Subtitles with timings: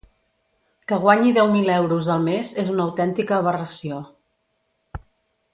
[0.91, 4.05] Que guanyi deu mil euros al mes és una autèntica aberració.